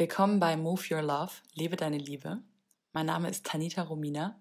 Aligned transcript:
Willkommen 0.00 0.38
bei 0.38 0.56
Move 0.56 0.94
Your 0.94 1.02
Love, 1.02 1.32
lebe 1.54 1.74
deine 1.74 1.98
Liebe. 1.98 2.40
Mein 2.92 3.06
Name 3.06 3.28
ist 3.28 3.44
Tanita 3.44 3.82
Romina 3.82 4.40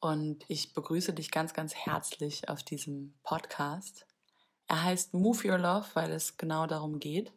und 0.00 0.42
ich 0.48 0.72
begrüße 0.72 1.12
dich 1.12 1.30
ganz, 1.30 1.52
ganz 1.52 1.74
herzlich 1.74 2.48
auf 2.48 2.62
diesem 2.62 3.12
Podcast. 3.22 4.06
Er 4.68 4.82
heißt 4.82 5.12
Move 5.12 5.46
Your 5.46 5.58
Love, 5.58 5.86
weil 5.92 6.10
es 6.12 6.38
genau 6.38 6.66
darum 6.66 6.98
geht, 6.98 7.30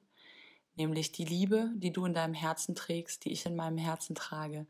nämlich 0.75 1.11
die 1.11 1.25
Liebe, 1.25 1.69
die 1.75 1.91
du 1.91 2.05
in 2.05 2.13
deinem 2.13 2.33
Herzen 2.33 2.75
trägst, 2.75 3.25
die 3.25 3.33
ich 3.33 3.45
in 3.45 3.57
meinem 3.57 3.77
Herzen 3.77 4.15
trage, 4.15 4.65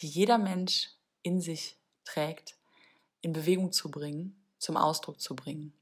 die 0.00 0.08
jeder 0.08 0.38
Mensch 0.38 0.88
in 1.22 1.40
sich 1.40 1.78
trägt, 2.04 2.58
in 3.20 3.32
Bewegung 3.32 3.70
zu 3.70 3.88
bringen, 3.88 4.34
zum 4.58 4.76
Ausdruck 4.76 5.20
zu 5.20 5.36
bringen. 5.36 5.74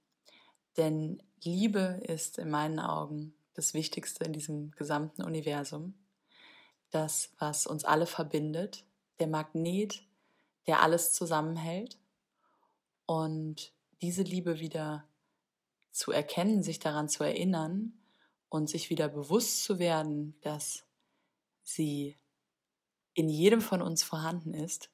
Denn 0.76 1.22
Liebe 1.42 2.02
ist 2.02 2.36
in 2.36 2.50
meinen 2.50 2.80
Augen 2.80 3.32
das 3.54 3.72
Wichtigste 3.72 4.24
in 4.24 4.34
diesem 4.34 4.72
gesamten 4.72 5.22
Universum 5.22 5.95
das, 6.91 7.32
was 7.38 7.66
uns 7.66 7.84
alle 7.84 8.06
verbindet, 8.06 8.84
der 9.19 9.27
Magnet, 9.27 10.02
der 10.66 10.83
alles 10.83 11.12
zusammenhält. 11.12 11.98
Und 13.06 13.73
diese 14.02 14.23
Liebe 14.23 14.61
wieder 14.61 15.09
zu 15.91 16.12
erkennen, 16.12 16.62
sich 16.62 16.78
daran 16.78 17.09
zu 17.09 17.24
erinnern 17.24 17.92
und 18.48 18.69
sich 18.69 18.91
wieder 18.91 19.09
bewusst 19.09 19.64
zu 19.64 19.78
werden, 19.78 20.38
dass 20.41 20.84
sie 21.62 22.16
in 23.14 23.28
jedem 23.28 23.61
von 23.61 23.83
uns 23.83 24.02
vorhanden 24.02 24.55
ist. 24.55 24.91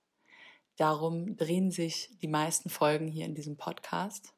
Darum 0.77 1.37
drehen 1.37 1.71
sich 1.71 2.11
die 2.21 2.29
meisten 2.29 2.71
Folgen 2.71 3.07
hier 3.07 3.27
in 3.27 3.35
diesem 3.35 3.57
Podcast. 3.57 4.35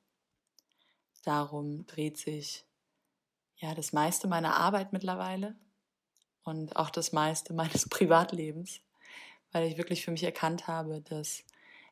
Darum 1.22 1.86
dreht 1.86 2.18
sich 2.18 2.66
ja 3.56 3.74
das 3.74 3.92
meiste 3.92 4.28
meiner 4.28 4.56
Arbeit 4.56 4.92
mittlerweile 4.92 5.56
und 6.46 6.76
auch 6.76 6.90
das 6.90 7.12
meiste 7.12 7.52
meines 7.52 7.88
Privatlebens, 7.88 8.80
weil 9.52 9.68
ich 9.68 9.76
wirklich 9.76 10.04
für 10.04 10.12
mich 10.12 10.22
erkannt 10.22 10.66
habe, 10.66 11.02
dass 11.02 11.44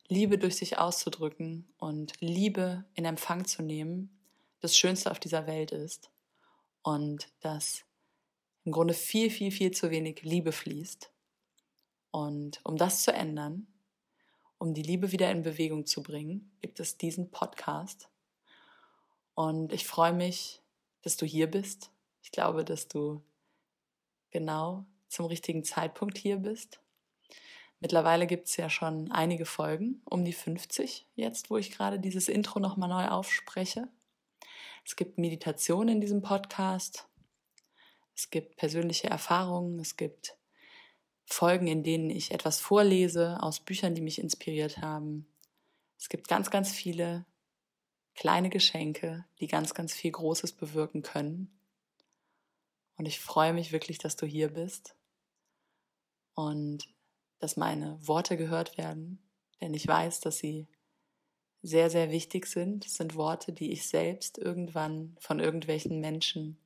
Liebe 0.08 0.38
durch 0.38 0.56
sich 0.56 0.78
auszudrücken 0.78 1.68
und 1.78 2.12
Liebe 2.20 2.84
in 2.94 3.04
Empfang 3.04 3.44
zu 3.44 3.62
nehmen 3.62 4.10
das 4.60 4.76
Schönste 4.78 5.10
auf 5.10 5.20
dieser 5.20 5.46
Welt 5.46 5.72
ist 5.72 6.10
und 6.82 7.28
dass 7.40 7.84
im 8.64 8.72
Grunde 8.72 8.94
viel, 8.94 9.28
viel, 9.28 9.50
viel 9.50 9.72
zu 9.72 9.90
wenig 9.90 10.22
Liebe 10.22 10.52
fließt. 10.52 11.10
Und 12.10 12.60
um 12.64 12.76
das 12.76 13.02
zu 13.02 13.12
ändern, 13.12 13.66
um 14.58 14.72
die 14.72 14.82
Liebe 14.82 15.12
wieder 15.12 15.30
in 15.30 15.42
Bewegung 15.42 15.84
zu 15.84 16.02
bringen, 16.02 16.50
gibt 16.62 16.80
es 16.80 16.96
diesen 16.96 17.30
Podcast. 17.30 18.08
Und 19.34 19.72
ich 19.72 19.86
freue 19.86 20.14
mich, 20.14 20.62
dass 21.02 21.18
du 21.18 21.26
hier 21.26 21.50
bist. 21.50 21.90
Ich 22.22 22.30
glaube, 22.30 22.64
dass 22.64 22.88
du 22.88 23.22
genau 24.34 24.84
zum 25.08 25.26
richtigen 25.26 25.64
Zeitpunkt 25.64 26.18
hier 26.18 26.36
bist. 26.36 26.80
Mittlerweile 27.78 28.26
gibt 28.26 28.48
es 28.48 28.56
ja 28.56 28.68
schon 28.68 29.12
einige 29.12 29.46
Folgen, 29.46 30.02
um 30.10 30.24
die 30.24 30.32
50 30.32 31.06
jetzt, 31.14 31.50
wo 31.50 31.56
ich 31.56 31.70
gerade 31.70 32.00
dieses 32.00 32.28
Intro 32.28 32.58
nochmal 32.58 32.88
neu 32.88 33.08
aufspreche. 33.08 33.88
Es 34.84 34.96
gibt 34.96 35.18
Meditation 35.18 35.88
in 35.88 36.00
diesem 36.00 36.20
Podcast. 36.20 37.08
Es 38.16 38.30
gibt 38.30 38.56
persönliche 38.56 39.08
Erfahrungen. 39.08 39.78
Es 39.78 39.96
gibt 39.96 40.36
Folgen, 41.26 41.68
in 41.68 41.84
denen 41.84 42.10
ich 42.10 42.32
etwas 42.32 42.60
vorlese 42.60 43.40
aus 43.40 43.60
Büchern, 43.60 43.94
die 43.94 44.02
mich 44.02 44.18
inspiriert 44.18 44.78
haben. 44.78 45.26
Es 45.96 46.08
gibt 46.08 46.26
ganz, 46.26 46.50
ganz 46.50 46.72
viele 46.72 47.24
kleine 48.16 48.50
Geschenke, 48.50 49.24
die 49.38 49.46
ganz, 49.46 49.74
ganz 49.74 49.94
viel 49.94 50.10
Großes 50.10 50.52
bewirken 50.52 51.02
können. 51.02 51.50
Und 52.96 53.06
ich 53.06 53.20
freue 53.20 53.52
mich 53.52 53.72
wirklich, 53.72 53.98
dass 53.98 54.16
du 54.16 54.26
hier 54.26 54.52
bist 54.52 54.96
und 56.34 56.88
dass 57.38 57.56
meine 57.56 57.98
Worte 58.06 58.36
gehört 58.36 58.78
werden, 58.78 59.18
denn 59.60 59.74
ich 59.74 59.86
weiß, 59.86 60.20
dass 60.20 60.38
sie 60.38 60.68
sehr, 61.62 61.90
sehr 61.90 62.10
wichtig 62.10 62.46
sind. 62.46 62.84
Es 62.84 62.94
sind 62.94 63.14
Worte, 63.14 63.52
die 63.52 63.72
ich 63.72 63.88
selbst 63.88 64.38
irgendwann 64.38 65.16
von 65.18 65.40
irgendwelchen 65.40 66.00
Menschen 66.00 66.58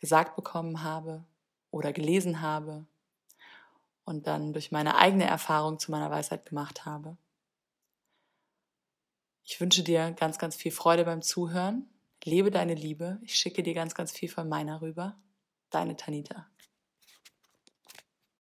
gesagt 0.00 0.34
bekommen 0.34 0.82
habe 0.82 1.24
oder 1.70 1.92
gelesen 1.92 2.40
habe 2.40 2.86
und 4.04 4.26
dann 4.26 4.52
durch 4.52 4.72
meine 4.72 4.96
eigene 4.96 5.24
Erfahrung 5.24 5.78
zu 5.78 5.90
meiner 5.90 6.10
Weisheit 6.10 6.46
gemacht 6.46 6.84
habe. 6.84 7.16
Ich 9.44 9.60
wünsche 9.60 9.82
dir 9.82 10.12
ganz, 10.12 10.38
ganz 10.38 10.56
viel 10.56 10.72
Freude 10.72 11.04
beim 11.04 11.22
Zuhören 11.22 11.91
Lebe 12.24 12.50
deine 12.50 12.74
Liebe. 12.74 13.18
Ich 13.22 13.34
schicke 13.34 13.62
dir 13.62 13.74
ganz, 13.74 13.94
ganz 13.94 14.12
viel 14.12 14.28
von 14.28 14.48
meiner 14.48 14.80
rüber. 14.80 15.16
Deine 15.70 15.96
Tanita. 15.96 16.46